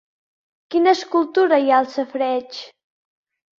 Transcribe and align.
Quina 0.75 0.93
escultura 0.99 1.61
hi 1.65 1.71
ha 1.75 1.83
al 1.83 1.91
safareig? 1.99 2.61